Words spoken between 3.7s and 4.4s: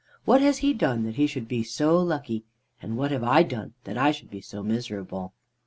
that I should